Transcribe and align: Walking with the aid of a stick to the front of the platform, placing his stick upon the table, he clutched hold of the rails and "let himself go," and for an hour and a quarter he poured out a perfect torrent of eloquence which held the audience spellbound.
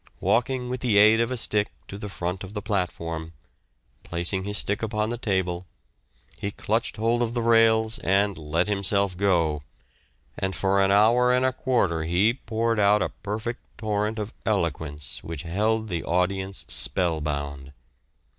Walking 0.19 0.67
with 0.67 0.81
the 0.81 0.97
aid 0.97 1.19
of 1.19 1.29
a 1.29 1.37
stick 1.37 1.69
to 1.87 1.95
the 1.95 2.09
front 2.09 2.43
of 2.43 2.55
the 2.55 2.61
platform, 2.63 3.33
placing 4.01 4.45
his 4.45 4.57
stick 4.57 4.81
upon 4.81 5.11
the 5.11 5.17
table, 5.19 5.67
he 6.39 6.49
clutched 6.49 6.95
hold 6.95 7.21
of 7.21 7.35
the 7.35 7.41
rails 7.43 7.99
and 7.99 8.35
"let 8.35 8.67
himself 8.67 9.15
go," 9.15 9.61
and 10.39 10.55
for 10.55 10.81
an 10.81 10.89
hour 10.89 11.31
and 11.31 11.45
a 11.45 11.53
quarter 11.53 12.03
he 12.03 12.33
poured 12.33 12.79
out 12.79 13.03
a 13.03 13.09
perfect 13.09 13.61
torrent 13.77 14.17
of 14.17 14.33
eloquence 14.43 15.23
which 15.23 15.43
held 15.43 15.87
the 15.87 16.03
audience 16.03 16.65
spellbound. 16.67 17.71